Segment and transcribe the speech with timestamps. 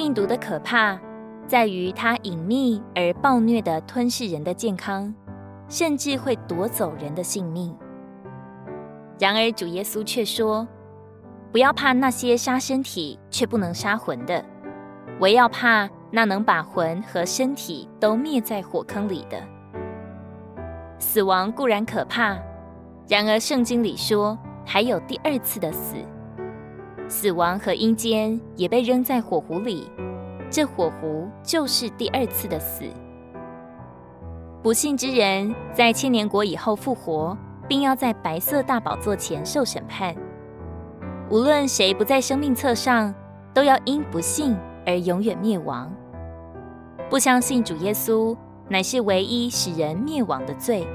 [0.00, 0.98] 病毒的可怕，
[1.46, 5.14] 在于它隐秘而暴虐地吞噬人的健康，
[5.68, 7.76] 甚至会夺走人的性命。
[9.18, 10.66] 然而主耶稣却说
[11.52, 14.42] ：“不要怕那些杀身体却不能杀魂的，
[15.18, 19.38] 唯要怕那能把魂和身体都灭在火坑里的。
[20.98, 22.38] 死亡固然可怕，
[23.06, 25.96] 然而圣经里说还有第二次的死。”
[27.10, 29.90] 死亡和阴间也被扔在火湖里，
[30.48, 32.84] 这火湖就是第二次的死。
[34.62, 37.36] 不信之人在千年国以后复活，
[37.66, 40.14] 并要在白色大宝座前受审判。
[41.28, 43.12] 无论谁不在生命册上，
[43.52, 45.92] 都要因不信而永远灭亡。
[47.08, 48.36] 不相信主耶稣，
[48.68, 50.86] 乃是唯一使人灭亡的罪；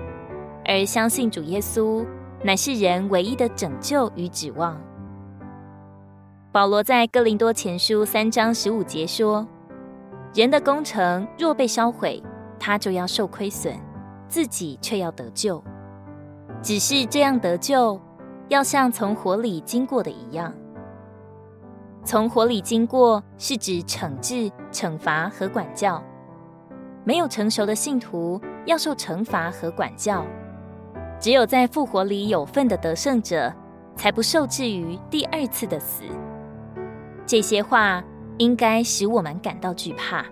[0.64, 2.06] 而相信主耶稣，
[2.42, 4.80] 乃是人唯一的拯救与指望。
[6.56, 9.46] 保罗在哥林多前书三章十五节说
[10.34, 12.24] ：“人的工程若被烧毁，
[12.58, 13.78] 他就要受亏损，
[14.30, 15.62] 自己却要得救。
[16.62, 18.00] 只是这样得救，
[18.48, 20.54] 要像从火里经过的一样。
[22.06, 26.02] 从火里经过，是指惩治、惩罚和管教。
[27.04, 30.26] 没有成熟的信徒要受惩罚和管教，
[31.20, 33.54] 只有在复活里有份的得胜者，
[33.98, 36.04] 才不受制于第二次的死。”
[37.26, 38.04] 这些话
[38.38, 40.24] 应该使我们感到惧怕。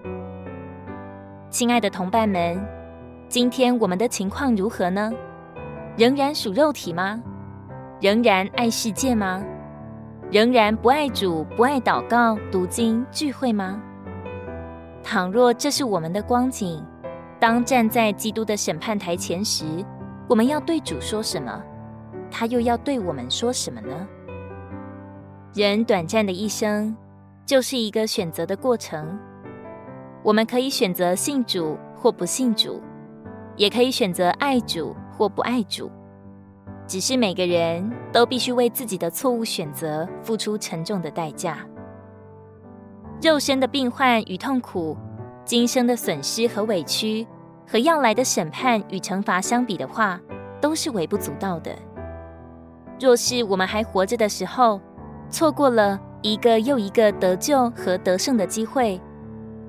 [1.49, 2.63] 亲爱的同伴们，
[3.27, 5.11] 今天我们的情况如何呢？
[5.97, 7.21] 仍然属肉体吗？
[7.99, 9.43] 仍然爱世界吗？
[10.31, 13.81] 仍然不爱主、不爱祷告、读经、聚会吗？
[15.03, 16.83] 倘若这是我们的光景，
[17.39, 19.65] 当站在基督的审判台前时，
[20.27, 21.61] 我们要对主说什么？
[22.29, 24.07] 他又要对我们说什么呢？
[25.53, 26.95] 人短暂的一生，
[27.45, 29.19] 就是一个选择的过程。
[30.23, 32.81] 我们可以选择信主或不信主，
[33.55, 35.91] 也可以选择爱主或不爱主。
[36.87, 41.59] 只是每个人都必须为自己的错误选择付出沉重的代价。
[43.21, 44.97] 肉身的病患与痛苦，
[45.45, 47.27] 今生的损失和委屈，
[47.67, 50.19] 和要来的审判与惩罚相比的话，
[50.59, 51.71] 都是微不足道的。
[52.99, 54.81] 若是我们还活着的时候，
[55.33, 59.01] 错过了一个又一个得救和得胜的机会，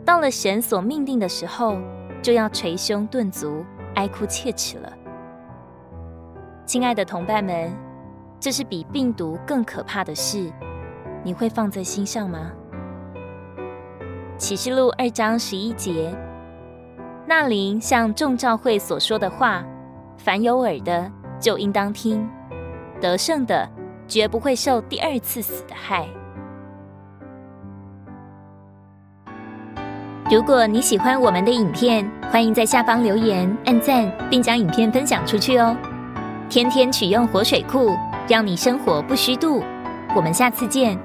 [0.04, 1.78] 到了神所命定的时候，
[2.20, 3.64] 就要捶胸顿足、
[3.94, 4.92] 哀哭切齿了。
[6.66, 7.72] 亲爱的同伴们，
[8.38, 10.52] 这是比病毒更可怕的事，
[11.22, 12.52] 你会放在心上吗？
[14.36, 16.14] 启示录二章十一节，
[17.26, 19.64] 那灵像众教会所说的话，
[20.18, 21.10] 凡有耳的
[21.40, 22.28] 就应当听，
[23.00, 23.66] 得胜的，
[24.06, 26.06] 绝不会受第二次死的害。
[30.30, 35.76] 如果你喜欢我们的影片，欢迎在下方留言、按赞，并将影片分享出去哦。
[36.48, 37.94] 天天取用活水库，
[38.26, 39.62] 让你生活不虚度。
[40.16, 40.98] 我们下次见。